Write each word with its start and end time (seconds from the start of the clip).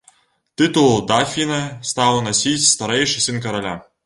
Тытул 0.61 0.87
дафіна 1.11 1.59
стаў 1.91 2.23
насіць 2.29 2.69
старэйшы 2.73 3.23
сын 3.29 3.41
караля. 3.47 3.77